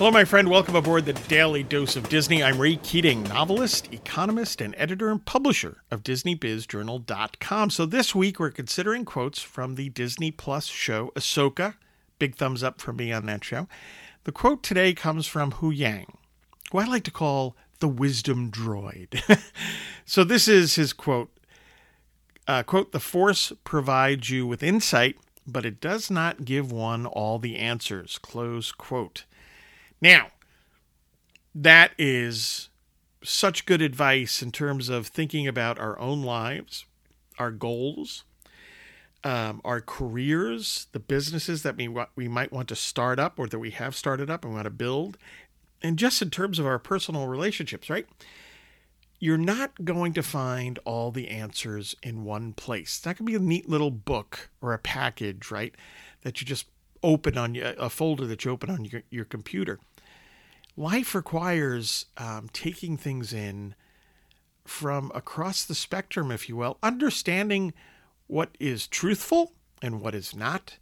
Hello, 0.00 0.10
my 0.10 0.24
friend. 0.24 0.48
Welcome 0.48 0.76
aboard 0.76 1.04
the 1.04 1.12
Daily 1.12 1.62
Dose 1.62 1.94
of 1.94 2.08
Disney. 2.08 2.42
I'm 2.42 2.58
Ray 2.58 2.76
Keating, 2.76 3.22
novelist, 3.24 3.92
economist, 3.92 4.62
and 4.62 4.74
editor 4.78 5.10
and 5.10 5.22
publisher 5.22 5.82
of 5.90 6.02
DisneyBizJournal.com. 6.02 7.68
So 7.68 7.84
this 7.84 8.14
week 8.14 8.40
we're 8.40 8.50
considering 8.50 9.04
quotes 9.04 9.42
from 9.42 9.74
the 9.74 9.90
Disney 9.90 10.30
Plus 10.30 10.68
show 10.68 11.12
Ahsoka. 11.14 11.74
Big 12.18 12.34
thumbs 12.34 12.62
up 12.62 12.80
for 12.80 12.94
me 12.94 13.12
on 13.12 13.26
that 13.26 13.44
show. 13.44 13.68
The 14.24 14.32
quote 14.32 14.62
today 14.62 14.94
comes 14.94 15.26
from 15.26 15.52
Huyang, 15.52 16.06
who 16.72 16.78
I 16.78 16.86
like 16.86 17.04
to 17.04 17.10
call 17.10 17.54
the 17.80 17.88
wisdom 17.88 18.50
droid. 18.50 19.42
so 20.06 20.24
this 20.24 20.48
is 20.48 20.76
his 20.76 20.94
quote. 20.94 21.30
Uh, 22.48 22.62
quote, 22.62 22.92
the 22.92 23.00
Force 23.00 23.52
provides 23.64 24.30
you 24.30 24.46
with 24.46 24.62
insight, 24.62 25.16
but 25.46 25.66
it 25.66 25.78
does 25.78 26.10
not 26.10 26.46
give 26.46 26.72
one 26.72 27.04
all 27.04 27.38
the 27.38 27.58
answers. 27.58 28.16
Close 28.16 28.72
quote. 28.72 29.26
Now, 30.00 30.28
that 31.54 31.92
is 31.98 32.68
such 33.22 33.66
good 33.66 33.82
advice 33.82 34.42
in 34.42 34.52
terms 34.52 34.88
of 34.88 35.06
thinking 35.06 35.46
about 35.46 35.78
our 35.78 35.98
own 35.98 36.22
lives, 36.22 36.86
our 37.38 37.50
goals, 37.50 38.24
um, 39.24 39.60
our 39.64 39.80
careers, 39.80 40.86
the 40.92 40.98
businesses 40.98 41.62
that 41.62 41.76
we, 41.76 41.88
we 42.16 42.28
might 42.28 42.52
want 42.52 42.68
to 42.68 42.76
start 42.76 43.18
up 43.18 43.38
or 43.38 43.46
that 43.48 43.58
we 43.58 43.70
have 43.70 43.94
started 43.94 44.30
up 44.30 44.44
and 44.44 44.54
want 44.54 44.64
to 44.64 44.70
build, 44.70 45.18
and 45.82 45.98
just 45.98 46.22
in 46.22 46.30
terms 46.30 46.58
of 46.58 46.66
our 46.66 46.78
personal 46.78 47.26
relationships, 47.26 47.90
right? 47.90 48.06
You're 49.18 49.36
not 49.36 49.84
going 49.84 50.14
to 50.14 50.22
find 50.22 50.78
all 50.86 51.10
the 51.10 51.28
answers 51.28 51.94
in 52.02 52.24
one 52.24 52.54
place. 52.54 53.00
Going 53.00 53.16
to 53.16 53.22
be 53.22 53.34
a 53.34 53.38
neat 53.38 53.68
little 53.68 53.90
book 53.90 54.48
or 54.62 54.72
a 54.72 54.78
package, 54.78 55.50
right? 55.50 55.74
That 56.22 56.40
you 56.40 56.46
just 56.46 56.66
open 57.02 57.38
on 57.38 57.56
a 57.56 57.88
folder 57.88 58.26
that 58.26 58.44
you 58.44 58.50
open 58.50 58.70
on 58.70 58.84
your, 58.84 59.02
your 59.10 59.24
computer 59.24 59.78
life 60.76 61.14
requires 61.14 62.06
um, 62.16 62.48
taking 62.52 62.96
things 62.96 63.32
in 63.32 63.74
from 64.64 65.10
across 65.14 65.64
the 65.64 65.74
spectrum, 65.74 66.30
if 66.30 66.48
you 66.48 66.56
will, 66.56 66.78
understanding 66.82 67.72
what 68.26 68.56
is 68.60 68.86
truthful 68.86 69.52
and 69.82 70.00
what 70.00 70.14
is 70.14 70.34
not, 70.34 70.78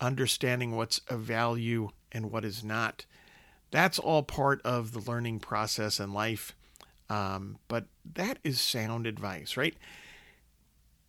understanding 0.00 0.74
what's 0.74 1.00
of 1.08 1.20
value 1.20 1.90
and 2.12 2.30
what 2.30 2.44
is 2.44 2.64
not. 2.64 3.04
That's 3.70 3.98
all 3.98 4.22
part 4.22 4.60
of 4.62 4.92
the 4.92 5.00
learning 5.00 5.40
process 5.40 6.00
in 6.00 6.12
life. 6.12 6.54
Um, 7.08 7.58
but 7.68 7.86
that 8.14 8.38
is 8.42 8.60
sound 8.60 9.06
advice, 9.06 9.56
right? 9.56 9.76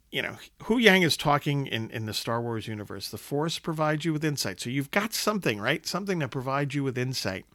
You 0.10 0.22
know, 0.22 0.38
Huyang 0.62 1.04
is 1.04 1.18
talking 1.18 1.68
in, 1.68 1.90
in 1.92 2.06
the 2.06 2.14
Star 2.14 2.42
Wars 2.42 2.68
universe. 2.68 3.10
The 3.10 3.18
Force 3.18 3.60
provides 3.60 4.06
you 4.06 4.14
with 4.14 4.24
insight. 4.24 4.62
So 4.62 4.70
you've 4.70 4.92
got 4.92 5.14
something, 5.14 5.60
right? 5.60 5.86
Something 5.86 6.20
that 6.20 6.32
provides 6.32 6.74
you 6.74 6.84
with 6.84 6.98
insight. 6.98 7.46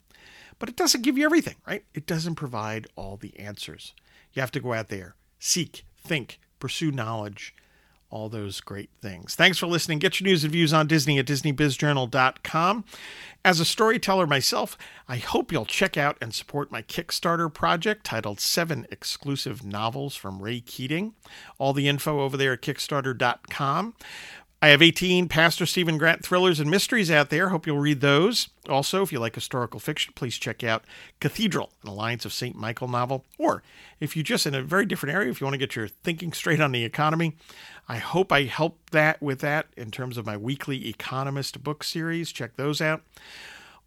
But 0.58 0.68
it 0.68 0.76
doesn't 0.76 1.02
give 1.02 1.16
you 1.16 1.24
everything, 1.24 1.56
right? 1.66 1.84
It 1.94 2.06
doesn't 2.06 2.34
provide 2.34 2.86
all 2.94 3.16
the 3.16 3.38
answers. 3.38 3.94
You 4.32 4.40
have 4.40 4.52
to 4.52 4.60
go 4.60 4.74
out 4.74 4.88
there, 4.88 5.16
seek, 5.38 5.84
think, 5.96 6.38
pursue 6.60 6.92
knowledge, 6.92 7.54
all 8.12 8.28
those 8.28 8.60
great 8.60 8.90
things. 9.00 9.34
Thanks 9.34 9.58
for 9.58 9.66
listening. 9.66 9.98
Get 9.98 10.20
your 10.20 10.26
news 10.26 10.44
and 10.44 10.52
views 10.52 10.72
on 10.72 10.86
Disney 10.86 11.18
at 11.18 11.26
DisneyBizJournal.com. 11.26 12.84
As 13.44 13.58
a 13.58 13.64
storyteller 13.64 14.26
myself, 14.26 14.78
I 15.08 15.16
hope 15.16 15.50
you'll 15.50 15.64
check 15.64 15.96
out 15.96 16.16
and 16.20 16.32
support 16.32 16.70
my 16.70 16.82
Kickstarter 16.82 17.52
project 17.52 18.04
titled 18.04 18.38
Seven 18.38 18.86
Exclusive 18.90 19.64
Novels 19.64 20.14
from 20.14 20.40
Ray 20.40 20.60
Keating. 20.60 21.14
All 21.58 21.72
the 21.72 21.88
info 21.88 22.20
over 22.20 22.36
there 22.36 22.52
at 22.52 22.62
Kickstarter.com. 22.62 23.94
I 24.64 24.68
have 24.68 24.80
18 24.80 25.26
Pastor 25.26 25.66
Stephen 25.66 25.98
Grant 25.98 26.24
thrillers 26.24 26.60
and 26.60 26.70
mysteries 26.70 27.10
out 27.10 27.30
there. 27.30 27.48
Hope 27.48 27.66
you'll 27.66 27.80
read 27.80 28.00
those. 28.00 28.48
Also, 28.68 29.02
if 29.02 29.10
you 29.10 29.18
like 29.18 29.34
historical 29.34 29.80
fiction, 29.80 30.12
please 30.14 30.38
check 30.38 30.62
out 30.62 30.84
Cathedral, 31.18 31.72
an 31.82 31.88
Alliance 31.88 32.24
of 32.24 32.32
St. 32.32 32.54
Michael 32.54 32.86
novel. 32.86 33.24
Or 33.38 33.64
if 33.98 34.16
you 34.16 34.22
just 34.22 34.46
in 34.46 34.54
a 34.54 34.62
very 34.62 34.86
different 34.86 35.16
area, 35.16 35.30
if 35.30 35.40
you 35.40 35.46
want 35.46 35.54
to 35.54 35.58
get 35.58 35.74
your 35.74 35.88
thinking 35.88 36.32
straight 36.32 36.60
on 36.60 36.70
the 36.70 36.84
economy, 36.84 37.34
I 37.88 37.96
hope 37.96 38.30
I 38.30 38.44
help 38.44 38.78
that 38.92 39.20
with 39.20 39.40
that 39.40 39.66
in 39.76 39.90
terms 39.90 40.16
of 40.16 40.26
my 40.26 40.36
weekly 40.36 40.88
Economist 40.88 41.64
book 41.64 41.82
series. 41.82 42.30
Check 42.30 42.54
those 42.54 42.80
out. 42.80 43.02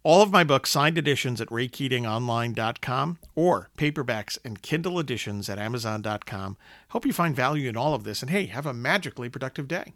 All 0.02 0.20
of 0.20 0.30
my 0.30 0.44
books, 0.44 0.68
signed 0.68 0.98
editions 0.98 1.40
at 1.40 1.48
raykeatingonline.com 1.48 3.18
or 3.34 3.70
paperbacks 3.78 4.36
and 4.44 4.60
Kindle 4.60 5.00
editions 5.00 5.48
at 5.48 5.58
amazon.com. 5.58 6.58
Hope 6.90 7.06
you 7.06 7.14
find 7.14 7.34
value 7.34 7.66
in 7.66 7.78
all 7.78 7.94
of 7.94 8.04
this. 8.04 8.20
And 8.20 8.30
hey, 8.30 8.44
have 8.44 8.66
a 8.66 8.74
magically 8.74 9.30
productive 9.30 9.68
day. 9.68 9.94